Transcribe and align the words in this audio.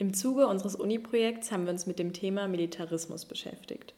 Im 0.00 0.14
Zuge 0.14 0.46
unseres 0.46 0.76
Uni-Projekts 0.76 1.50
haben 1.50 1.64
wir 1.64 1.72
uns 1.72 1.88
mit 1.88 1.98
dem 1.98 2.12
Thema 2.12 2.46
Militarismus 2.46 3.24
beschäftigt. 3.24 3.94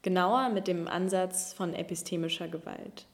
Genauer 0.00 0.48
mit 0.48 0.66
dem 0.66 0.88
Ansatz 0.88 1.52
von 1.52 1.74
epistemischer 1.74 2.48
Gewalt. 2.48 3.04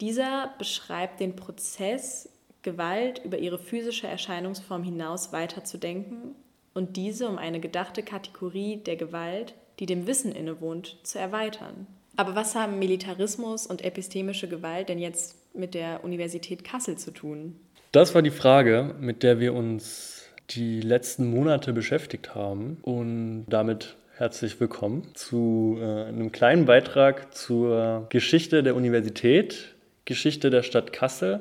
Dieser 0.00 0.54
beschreibt 0.56 1.18
den 1.18 1.34
Prozess, 1.34 2.28
Gewalt 2.62 3.22
über 3.24 3.38
ihre 3.38 3.58
physische 3.58 4.06
Erscheinungsform 4.06 4.84
hinaus 4.84 5.32
weiterzudenken 5.32 6.36
und 6.74 6.96
diese 6.96 7.28
um 7.28 7.38
eine 7.38 7.58
gedachte 7.58 8.04
Kategorie 8.04 8.76
der 8.76 8.96
Gewalt, 8.96 9.54
die 9.80 9.86
dem 9.86 10.06
Wissen 10.06 10.30
innewohnt, 10.30 10.98
zu 11.02 11.18
erweitern. 11.18 11.88
Aber 12.16 12.36
was 12.36 12.54
haben 12.54 12.78
Militarismus 12.78 13.66
und 13.66 13.82
epistemische 13.82 14.46
Gewalt 14.46 14.90
denn 14.90 14.98
jetzt 15.00 15.36
mit 15.56 15.74
der 15.74 16.04
Universität 16.04 16.62
Kassel 16.62 16.98
zu 16.98 17.10
tun? 17.10 17.58
Das 17.90 18.14
war 18.14 18.22
die 18.22 18.30
Frage, 18.30 18.94
mit 19.00 19.24
der 19.24 19.40
wir 19.40 19.54
uns 19.54 20.29
die 20.50 20.80
letzten 20.80 21.30
Monate 21.30 21.72
beschäftigt 21.72 22.34
haben. 22.34 22.78
Und 22.82 23.46
damit 23.48 23.96
herzlich 24.16 24.60
willkommen 24.60 25.08
zu 25.14 25.78
äh, 25.80 26.04
einem 26.04 26.32
kleinen 26.32 26.66
Beitrag 26.66 27.34
zur 27.34 28.06
Geschichte 28.10 28.62
der 28.62 28.74
Universität, 28.74 29.74
Geschichte 30.04 30.50
der 30.50 30.62
Stadt 30.62 30.92
Kassel, 30.92 31.40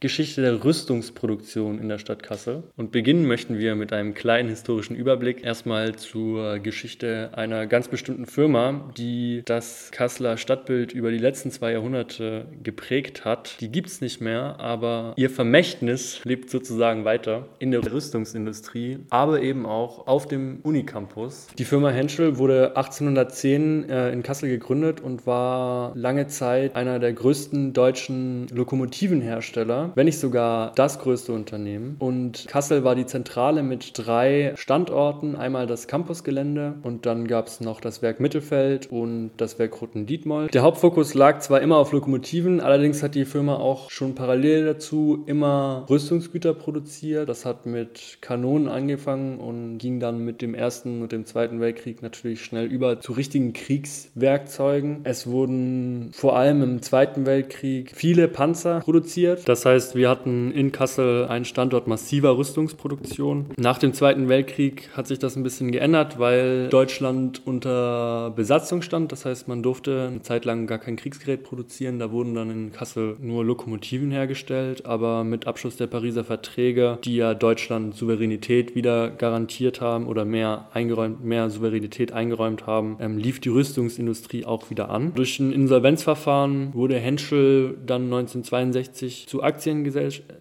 Geschichte 0.00 0.42
der 0.42 0.62
Rüstungsproduktion 0.62 1.78
in 1.78 1.88
der 1.88 1.98
Stadt 1.98 2.22
Kassel. 2.22 2.64
Und 2.76 2.92
beginnen 2.92 3.26
möchten 3.26 3.58
wir 3.58 3.74
mit 3.74 3.92
einem 3.92 4.14
kleinen 4.14 4.48
historischen 4.48 4.94
Überblick. 4.94 5.44
Erstmal 5.44 5.96
zur 5.96 6.58
Geschichte 6.58 7.30
einer 7.32 7.66
ganz 7.66 7.88
bestimmten 7.88 8.26
Firma, 8.26 8.90
die 8.96 9.42
das 9.44 9.90
Kasseler 9.92 10.36
Stadtbild 10.36 10.92
über 10.92 11.10
die 11.10 11.18
letzten 11.18 11.50
zwei 11.50 11.72
Jahrhunderte 11.72 12.46
geprägt 12.62 13.24
hat. 13.24 13.60
Die 13.60 13.70
gibt 13.70 13.88
es 13.88 14.00
nicht 14.00 14.20
mehr, 14.20 14.60
aber 14.60 15.14
ihr 15.16 15.30
Vermächtnis 15.30 16.24
lebt 16.24 16.50
sozusagen 16.50 17.04
weiter 17.04 17.48
in 17.58 17.70
der 17.70 17.90
Rüstungsindustrie, 17.90 18.98
aber 19.10 19.40
eben 19.40 19.64
auch 19.64 20.06
auf 20.06 20.26
dem 20.26 20.60
Unicampus. 20.62 21.46
Die 21.58 21.64
Firma 21.64 21.90
Henschel 21.90 22.38
wurde 22.38 22.76
1810 22.76 23.88
äh, 23.88 24.12
in 24.12 24.22
Kassel 24.22 24.48
gegründet 24.48 25.00
und 25.00 25.26
war 25.26 25.92
lange 25.94 26.26
Zeit 26.26 26.76
einer 26.76 26.98
der 26.98 27.12
größten 27.12 27.72
deutschen 27.72 28.48
Lokomotivenhersteller 28.48 29.85
wenn 29.94 30.06
nicht 30.06 30.18
sogar 30.18 30.72
das 30.74 30.98
größte 30.98 31.32
Unternehmen. 31.32 31.96
Und 31.98 32.46
Kassel 32.48 32.84
war 32.84 32.94
die 32.94 33.06
Zentrale 33.06 33.62
mit 33.62 33.92
drei 33.94 34.52
Standorten. 34.56 35.36
Einmal 35.36 35.66
das 35.66 35.86
Campusgelände 35.86 36.74
und 36.82 37.06
dann 37.06 37.26
gab 37.26 37.46
es 37.46 37.60
noch 37.60 37.80
das 37.80 38.02
Werk 38.02 38.20
Mittelfeld 38.20 38.90
und 38.90 39.30
das 39.36 39.58
Werk 39.58 39.80
Rotten-Dietmold. 39.80 40.54
Der 40.54 40.62
Hauptfokus 40.62 41.14
lag 41.14 41.40
zwar 41.40 41.60
immer 41.60 41.76
auf 41.76 41.92
Lokomotiven, 41.92 42.60
allerdings 42.60 43.02
hat 43.02 43.14
die 43.14 43.24
Firma 43.24 43.56
auch 43.56 43.90
schon 43.90 44.14
parallel 44.14 44.64
dazu 44.64 45.22
immer 45.26 45.86
Rüstungsgüter 45.88 46.54
produziert. 46.54 47.28
Das 47.28 47.44
hat 47.44 47.66
mit 47.66 48.18
Kanonen 48.20 48.68
angefangen 48.68 49.38
und 49.38 49.78
ging 49.78 50.00
dann 50.00 50.24
mit 50.24 50.42
dem 50.42 50.54
Ersten 50.54 51.02
und 51.02 51.12
dem 51.12 51.26
Zweiten 51.26 51.60
Weltkrieg 51.60 52.02
natürlich 52.02 52.44
schnell 52.44 52.66
über 52.66 53.00
zu 53.00 53.12
richtigen 53.12 53.52
Kriegswerkzeugen. 53.52 55.00
Es 55.04 55.26
wurden 55.26 56.10
vor 56.12 56.36
allem 56.36 56.62
im 56.62 56.82
Zweiten 56.82 57.26
Weltkrieg 57.26 57.92
viele 57.94 58.28
Panzer 58.28 58.80
produziert. 58.80 59.48
Das 59.48 59.64
heißt, 59.64 59.75
heißt, 59.76 59.94
wir 59.94 60.08
hatten 60.08 60.50
in 60.52 60.72
Kassel 60.72 61.26
einen 61.26 61.44
Standort 61.44 61.86
massiver 61.86 62.36
Rüstungsproduktion. 62.38 63.46
Nach 63.56 63.78
dem 63.78 63.92
Zweiten 63.92 64.28
Weltkrieg 64.28 64.88
hat 64.94 65.06
sich 65.06 65.18
das 65.18 65.36
ein 65.36 65.42
bisschen 65.42 65.70
geändert, 65.70 66.18
weil 66.18 66.68
Deutschland 66.68 67.42
unter 67.44 68.32
Besatzung 68.34 68.80
stand. 68.80 69.12
Das 69.12 69.26
heißt, 69.26 69.48
man 69.48 69.62
durfte 69.62 70.08
eine 70.08 70.22
Zeit 70.22 70.46
lang 70.46 70.66
gar 70.66 70.78
kein 70.78 70.96
Kriegsgerät 70.96 71.44
produzieren. 71.44 71.98
Da 71.98 72.10
wurden 72.10 72.34
dann 72.34 72.50
in 72.50 72.72
Kassel 72.72 73.16
nur 73.20 73.44
Lokomotiven 73.44 74.10
hergestellt. 74.10 74.86
Aber 74.86 75.24
mit 75.24 75.46
Abschluss 75.46 75.76
der 75.76 75.88
Pariser 75.88 76.24
Verträge, 76.24 76.98
die 77.04 77.16
ja 77.16 77.34
Deutschland 77.34 77.94
Souveränität 77.94 78.74
wieder 78.74 79.10
garantiert 79.10 79.82
haben 79.82 80.06
oder 80.06 80.24
mehr 80.24 80.68
eingeräumt, 80.72 81.22
mehr 81.22 81.50
Souveränität 81.50 82.12
eingeräumt 82.12 82.66
haben, 82.66 82.96
ähm, 83.00 83.18
lief 83.18 83.40
die 83.40 83.50
Rüstungsindustrie 83.50 84.46
auch 84.46 84.70
wieder 84.70 84.88
an. 84.88 85.12
Durch 85.14 85.38
ein 85.38 85.52
Insolvenzverfahren 85.52 86.72
wurde 86.72 86.98
Henschel 86.98 87.76
dann 87.84 88.04
1962 88.04 89.26
zu 89.26 89.42
Aktien 89.42 89.65
Aktiengesellschaft, 89.66 90.32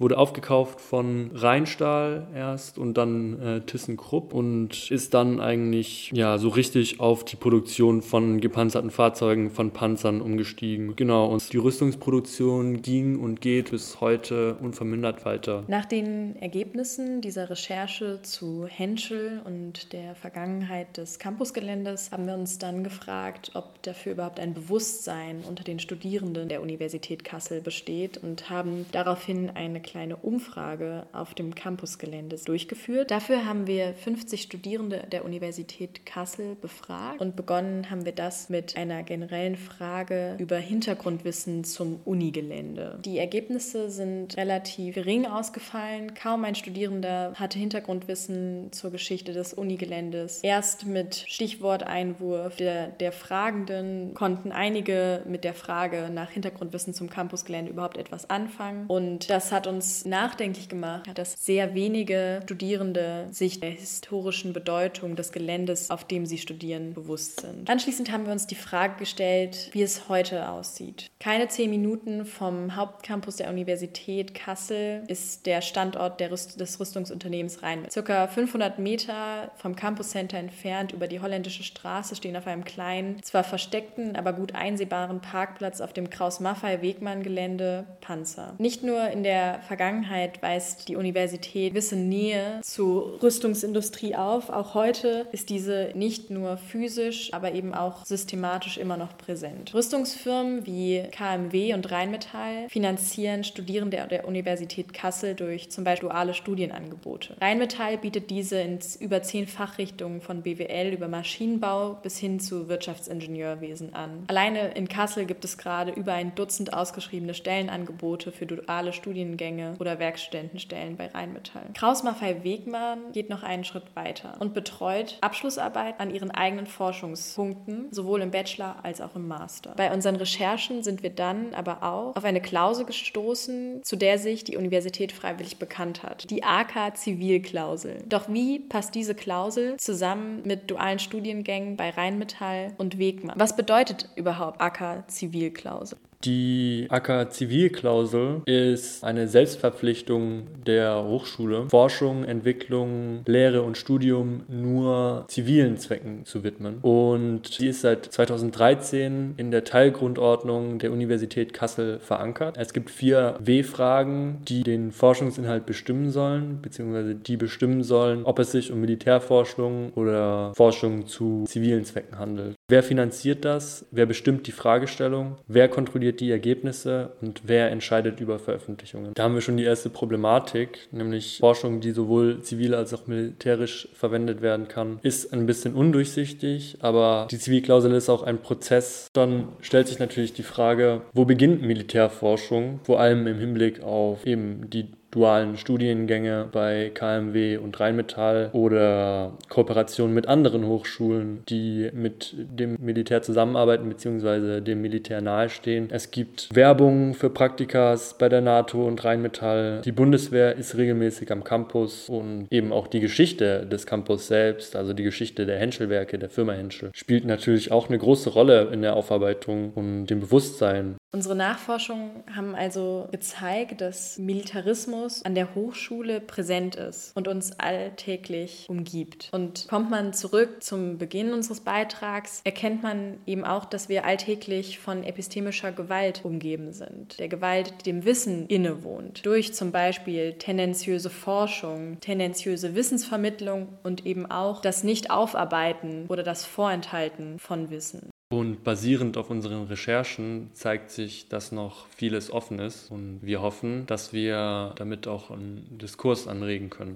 wurde 0.00 0.18
aufgekauft 0.18 0.80
von 0.80 1.30
Rheinstahl 1.34 2.26
erst 2.34 2.78
und 2.78 2.94
dann 2.94 3.40
äh, 3.40 3.60
ThyssenKrupp 3.60 4.34
und 4.34 4.90
ist 4.90 5.14
dann 5.14 5.40
eigentlich 5.40 6.10
ja 6.14 6.38
so 6.38 6.48
richtig 6.48 7.00
auf 7.00 7.24
die 7.24 7.36
Produktion 7.36 8.02
von 8.02 8.40
gepanzerten 8.40 8.90
Fahrzeugen, 8.90 9.50
von 9.50 9.70
Panzern 9.70 10.20
umgestiegen. 10.20 10.96
Genau, 10.96 11.26
und 11.26 11.52
die 11.52 11.56
Rüstungsproduktion 11.56 12.82
ging 12.82 13.18
und 13.18 13.40
geht 13.40 13.70
bis 13.70 14.00
heute 14.00 14.56
unvermindert 14.60 15.24
weiter. 15.24 15.64
Nach 15.66 15.84
den 15.84 16.36
Ergebnissen 16.36 17.20
dieser 17.20 17.50
Recherche 17.50 18.20
zu 18.22 18.66
Henschel 18.66 19.40
und 19.44 19.92
der 19.92 20.14
Vergangenheit 20.14 20.96
des 20.96 21.18
Campusgeländes 21.18 22.10
haben 22.12 22.26
wir 22.26 22.34
uns 22.34 22.58
dann 22.58 22.84
gefragt, 22.84 23.52
ob 23.54 23.82
dafür 23.82 24.12
überhaupt 24.12 24.40
ein 24.40 24.54
Bewusstsein 24.54 25.42
unter 25.48 25.64
den 25.64 25.78
Studierenden 25.78 26.48
der 26.48 26.62
Universität 26.62 27.24
Kassel 27.24 27.60
besteht 27.60 28.18
und 28.18 28.50
haben 28.50 28.86
daraufhin 28.92 29.31
eine 29.54 29.80
kleine 29.80 30.16
Umfrage 30.16 31.06
auf 31.12 31.34
dem 31.34 31.54
Campusgelände 31.54 32.36
durchgeführt. 32.44 33.10
Dafür 33.10 33.44
haben 33.46 33.66
wir 33.66 33.94
50 33.94 34.42
Studierende 34.42 35.04
der 35.10 35.24
Universität 35.24 36.06
Kassel 36.06 36.54
befragt 36.54 37.20
und 37.20 37.36
begonnen 37.36 37.90
haben 37.90 38.04
wir 38.04 38.12
das 38.12 38.48
mit 38.48 38.76
einer 38.76 39.02
generellen 39.02 39.56
Frage 39.56 40.36
über 40.38 40.56
Hintergrundwissen 40.56 41.64
zum 41.64 42.00
Unigelände. 42.04 42.98
Die 43.04 43.18
Ergebnisse 43.18 43.90
sind 43.90 44.36
relativ 44.36 44.94
gering 44.94 45.26
ausgefallen. 45.26 46.14
Kaum 46.14 46.44
ein 46.44 46.54
Studierender 46.54 47.32
hatte 47.34 47.58
Hintergrundwissen 47.58 48.72
zur 48.72 48.90
Geschichte 48.90 49.32
des 49.32 49.54
Unigeländes. 49.54 50.40
Erst 50.42 50.86
mit 50.86 51.24
Stichworteinwurf 51.26 52.56
der, 52.56 52.88
der 52.88 53.12
Fragenden 53.12 54.14
konnten 54.14 54.52
einige 54.52 55.22
mit 55.26 55.44
der 55.44 55.54
Frage 55.54 56.10
nach 56.12 56.30
Hintergrundwissen 56.30 56.94
zum 56.94 57.10
Campusgelände 57.10 57.70
überhaupt 57.70 57.96
etwas 57.96 58.30
anfangen. 58.30 58.86
Und 58.86 59.11
das 59.18 59.52
hat 59.52 59.66
uns 59.66 60.04
nachdenklich 60.04 60.68
gemacht, 60.68 61.10
dass 61.14 61.44
sehr 61.44 61.74
wenige 61.74 62.40
Studierende 62.44 63.26
sich 63.30 63.60
der 63.60 63.70
historischen 63.70 64.52
Bedeutung 64.52 65.16
des 65.16 65.32
Geländes, 65.32 65.90
auf 65.90 66.04
dem 66.04 66.26
sie 66.26 66.38
studieren, 66.38 66.94
bewusst 66.94 67.40
sind. 67.40 67.68
Anschließend 67.68 68.10
haben 68.10 68.26
wir 68.26 68.32
uns 68.32 68.46
die 68.46 68.54
Frage 68.54 68.96
gestellt, 68.98 69.68
wie 69.72 69.82
es 69.82 70.08
heute 70.08 70.48
aussieht. 70.48 71.10
Keine 71.20 71.48
zehn 71.48 71.70
Minuten 71.70 72.24
vom 72.24 72.76
Hauptcampus 72.76 73.36
der 73.36 73.50
Universität 73.50 74.34
Kassel 74.34 75.04
ist 75.08 75.46
der 75.46 75.60
Standort 75.60 76.20
der 76.20 76.30
Rüst 76.30 76.60
des 76.60 76.80
Rüstungsunternehmens 76.80 77.62
Rhein. 77.62 77.86
Circa 77.90 78.26
500 78.26 78.78
Meter 78.78 79.50
vom 79.56 79.76
Campus 79.76 80.10
Center 80.10 80.38
entfernt 80.38 80.92
über 80.92 81.06
die 81.06 81.20
holländische 81.20 81.62
Straße 81.62 82.16
stehen 82.16 82.36
auf 82.36 82.46
einem 82.46 82.64
kleinen, 82.64 83.22
zwar 83.22 83.44
versteckten, 83.44 84.16
aber 84.16 84.32
gut 84.32 84.54
einsehbaren 84.54 85.20
Parkplatz 85.20 85.80
auf 85.80 85.92
dem 85.92 86.10
Kraus-Maffei-Wegmann-Gelände 86.10 87.86
Panzer. 88.00 88.22
Panzer. 88.22 88.54
Nicht 88.58 88.82
nur 88.82 89.01
in 89.10 89.22
der 89.22 89.60
Vergangenheit 89.66 90.42
weist 90.42 90.88
die 90.88 90.96
Universität 90.96 91.72
gewisse 91.72 91.96
Nähe 91.96 92.60
zur 92.62 93.22
Rüstungsindustrie 93.22 94.14
auf, 94.14 94.50
auch 94.50 94.74
heute 94.74 95.26
ist 95.32 95.50
diese 95.50 95.90
nicht 95.94 96.30
nur 96.30 96.56
physisch, 96.56 97.32
aber 97.32 97.52
eben 97.52 97.74
auch 97.74 98.04
systematisch 98.04 98.78
immer 98.78 98.96
noch 98.96 99.16
präsent. 99.16 99.72
Rüstungsfirmen 99.74 100.66
wie 100.66 101.02
KMW 101.10 101.74
und 101.74 101.90
Rheinmetall 101.90 102.68
finanzieren 102.68 103.44
Studierende 103.44 104.06
der 104.10 104.26
Universität 104.26 104.92
Kassel 104.92 105.34
durch 105.34 105.70
zum 105.70 105.84
Beispiel 105.84 106.08
duale 106.08 106.34
Studienangebote. 106.34 107.36
Rheinmetall 107.40 107.98
bietet 107.98 108.30
diese 108.30 108.56
in 108.56 108.78
über 109.00 109.22
zehn 109.22 109.46
Fachrichtungen 109.46 110.20
von 110.20 110.42
BWL 110.42 110.92
über 110.92 111.08
Maschinenbau 111.08 111.98
bis 112.02 112.18
hin 112.18 112.40
zu 112.40 112.68
Wirtschaftsingenieurwesen 112.68 113.94
an. 113.94 114.24
Alleine 114.26 114.72
in 114.72 114.88
Kassel 114.88 115.26
gibt 115.26 115.44
es 115.44 115.58
gerade 115.58 115.92
über 115.92 116.14
ein 116.14 116.34
Dutzend 116.34 116.72
ausgeschriebene 116.72 117.34
Stellenangebote 117.34 117.82
Angebote 117.82 118.32
für 118.32 118.46
duale 118.46 118.91
Studiengänge 118.92 119.74
oder 119.78 119.98
Werkstudentenstellen 119.98 120.96
bei 120.96 121.08
Rheinmetall. 121.08 121.66
Kraus 121.74 122.02
Maffei 122.02 122.44
Wegmann 122.44 123.12
geht 123.12 123.30
noch 123.30 123.42
einen 123.42 123.64
Schritt 123.64 123.94
weiter 123.94 124.34
und 124.40 124.54
betreut 124.54 125.18
Abschlussarbeit 125.20 126.00
an 126.00 126.10
ihren 126.10 126.30
eigenen 126.30 126.66
Forschungspunkten, 126.66 127.88
sowohl 127.90 128.22
im 128.22 128.30
Bachelor 128.30 128.76
als 128.82 129.00
auch 129.00 129.14
im 129.16 129.28
Master. 129.28 129.74
Bei 129.76 129.92
unseren 129.92 130.16
Recherchen 130.16 130.82
sind 130.82 131.02
wir 131.02 131.10
dann 131.10 131.54
aber 131.54 131.82
auch 131.82 132.16
auf 132.16 132.24
eine 132.24 132.40
Klausel 132.40 132.84
gestoßen, 132.84 133.82
zu 133.82 133.96
der 133.96 134.18
sich 134.18 134.44
die 134.44 134.56
Universität 134.56 135.12
freiwillig 135.12 135.58
bekannt 135.58 136.02
hat. 136.02 136.30
Die 136.30 136.44
AK 136.44 136.96
Zivilklausel. 136.96 138.04
Doch 138.08 138.28
wie 138.28 138.58
passt 138.58 138.94
diese 138.94 139.14
Klausel 139.14 139.76
zusammen 139.76 140.42
mit 140.44 140.70
dualen 140.70 140.98
Studiengängen 140.98 141.76
bei 141.76 141.90
Rheinmetall 141.90 142.72
und 142.78 142.98
Wegmann? 142.98 143.38
Was 143.38 143.56
bedeutet 143.56 144.08
überhaupt 144.16 144.60
AK 144.60 145.04
Zivilklausel? 145.08 145.98
Die 146.24 146.86
AK-Zivilklausel 146.88 148.42
ist 148.44 149.02
eine 149.02 149.26
Selbstverpflichtung 149.26 150.44
der 150.64 151.02
Hochschule, 151.02 151.68
Forschung, 151.68 152.22
Entwicklung, 152.24 153.22
Lehre 153.26 153.62
und 153.62 153.76
Studium 153.76 154.42
nur 154.48 155.24
zivilen 155.26 155.78
Zwecken 155.78 156.24
zu 156.24 156.44
widmen. 156.44 156.78
Und 156.82 157.48
sie 157.48 157.68
ist 157.68 157.80
seit 157.80 158.04
2013 158.04 159.34
in 159.36 159.50
der 159.50 159.64
Teilgrundordnung 159.64 160.78
der 160.78 160.92
Universität 160.92 161.52
Kassel 161.52 161.98
verankert. 161.98 162.56
Es 162.56 162.72
gibt 162.72 162.90
vier 162.90 163.34
W-Fragen, 163.40 164.42
die 164.46 164.62
den 164.62 164.92
Forschungsinhalt 164.92 165.66
bestimmen 165.66 166.10
sollen, 166.10 166.60
beziehungsweise 166.62 167.16
die 167.16 167.36
bestimmen 167.36 167.82
sollen, 167.82 168.24
ob 168.24 168.38
es 168.38 168.52
sich 168.52 168.70
um 168.70 168.80
Militärforschung 168.80 169.92
oder 169.94 170.52
Forschung 170.54 171.06
zu 171.06 171.44
zivilen 171.48 171.84
Zwecken 171.84 172.18
handelt. 172.18 172.54
Wer 172.68 172.84
finanziert 172.84 173.44
das? 173.44 173.86
Wer 173.90 174.06
bestimmt 174.06 174.46
die 174.46 174.52
Fragestellung? 174.52 175.36
Wer 175.48 175.68
kontrolliert 175.68 176.11
die 176.20 176.30
Ergebnisse? 176.30 177.12
Und 177.20 177.42
wer 177.44 177.70
entscheidet 177.70 178.20
über 178.20 178.38
Veröffentlichungen? 178.38 179.12
Da 179.14 179.24
haben 179.24 179.34
wir 179.34 179.40
schon 179.40 179.56
die 179.56 179.64
erste 179.64 179.90
Problematik, 179.90 180.88
nämlich 180.90 181.38
Forschung, 181.38 181.80
die 181.80 181.92
sowohl 181.92 182.42
zivil 182.42 182.74
als 182.74 182.94
auch 182.94 183.06
militärisch 183.06 183.88
verwendet 183.94 184.42
werden 184.42 184.68
kann, 184.68 184.98
ist 185.02 185.32
ein 185.32 185.46
bisschen 185.46 185.74
undurchsichtig, 185.74 186.78
aber 186.80 187.26
die 187.30 187.38
Zivilklausel 187.38 187.92
ist 187.92 188.08
auch 188.08 188.22
ein 188.22 188.38
Prozess. 188.38 189.08
Dann 189.12 189.48
stellt 189.60 189.88
sich 189.88 189.98
natürlich 189.98 190.32
die 190.32 190.42
Frage, 190.42 191.02
wo 191.12 191.24
beginnt 191.24 191.62
Militärforschung? 191.62 192.80
Vor 192.84 193.00
allem 193.00 193.26
im 193.26 193.38
Hinblick 193.38 193.82
auf 193.82 194.26
eben 194.26 194.70
die 194.70 194.88
dualen 195.12 195.56
Studiengänge 195.56 196.48
bei 196.50 196.90
KMW 196.92 197.58
und 197.58 197.78
Rheinmetall 197.78 198.50
oder 198.52 199.32
Kooperationen 199.48 200.14
mit 200.14 200.26
anderen 200.26 200.66
Hochschulen, 200.66 201.44
die 201.48 201.90
mit 201.92 202.34
dem 202.36 202.76
Militär 202.80 203.22
zusammenarbeiten 203.22 203.88
bzw. 203.88 204.60
dem 204.60 204.80
Militär 204.80 205.20
nahestehen. 205.20 205.88
Es 205.90 206.10
gibt 206.10 206.48
Werbung 206.54 207.14
für 207.14 207.30
Praktikas 207.30 208.16
bei 208.18 208.28
der 208.28 208.40
NATO 208.40 208.86
und 208.86 209.04
Rheinmetall. 209.04 209.82
Die 209.84 209.92
Bundeswehr 209.92 210.56
ist 210.56 210.76
regelmäßig 210.76 211.30
am 211.30 211.44
Campus 211.44 212.08
und 212.08 212.46
eben 212.50 212.72
auch 212.72 212.86
die 212.86 213.00
Geschichte 213.00 213.66
des 213.66 213.86
Campus 213.86 214.26
selbst, 214.26 214.74
also 214.74 214.94
die 214.94 215.02
Geschichte 215.02 215.44
der 215.44 215.58
Henschelwerke, 215.58 216.18
der 216.18 216.30
Firma 216.30 216.54
Henschel, 216.54 216.90
spielt 216.94 217.26
natürlich 217.26 217.70
auch 217.70 217.88
eine 217.88 217.98
große 217.98 218.30
Rolle 218.30 218.70
in 218.72 218.80
der 218.80 218.96
Aufarbeitung 218.96 219.72
und 219.74 220.06
dem 220.06 220.20
Bewusstsein 220.20 220.96
Unsere 221.14 221.36
Nachforschungen 221.36 222.24
haben 222.34 222.54
also 222.54 223.06
gezeigt, 223.12 223.82
dass 223.82 224.18
Militarismus 224.18 225.01
an 225.24 225.34
der 225.34 225.54
Hochschule 225.54 226.20
präsent 226.20 226.74
ist 226.74 227.16
und 227.16 227.28
uns 227.28 227.58
alltäglich 227.58 228.66
umgibt. 228.68 229.28
Und 229.32 229.68
kommt 229.68 229.90
man 229.90 230.12
zurück 230.12 230.62
zum 230.62 230.98
Beginn 230.98 231.32
unseres 231.32 231.60
Beitrags, 231.60 232.40
erkennt 232.44 232.82
man 232.82 233.18
eben 233.26 233.44
auch, 233.44 233.64
dass 233.64 233.88
wir 233.88 234.04
alltäglich 234.04 234.80
von 234.80 235.04
epistemischer 235.04 235.70
Gewalt 235.70 236.24
umgeben 236.24 236.72
sind. 236.72 237.18
Der 237.20 237.28
Gewalt, 237.28 237.74
die 237.86 237.92
dem 237.92 238.04
Wissen 238.04 238.46
innewohnt. 238.46 239.24
Durch 239.26 239.52
zum 239.52 239.70
Beispiel 239.70 240.34
tendenziöse 240.34 241.10
Forschung, 241.10 242.00
tendenziöse 242.00 242.74
Wissensvermittlung 242.74 243.68
und 243.82 244.06
eben 244.06 244.30
auch 244.30 244.60
das 244.60 244.82
Nicht-Aufarbeiten 244.82 246.06
oder 246.08 246.22
das 246.22 246.46
Vorenthalten 246.46 247.38
von 247.38 247.70
Wissen. 247.70 248.11
Und 248.32 248.64
basierend 248.64 249.18
auf 249.18 249.28
unseren 249.28 249.64
Recherchen 249.66 250.48
zeigt 250.54 250.90
sich, 250.90 251.28
dass 251.28 251.52
noch 251.52 251.86
vieles 251.88 252.32
offen 252.32 252.60
ist. 252.60 252.90
Und 252.90 253.18
wir 253.20 253.42
hoffen, 253.42 253.84
dass 253.84 254.14
wir 254.14 254.72
damit 254.76 255.06
auch 255.06 255.30
einen 255.30 255.66
Diskurs 255.76 256.26
anregen 256.26 256.70
können. 256.70 256.90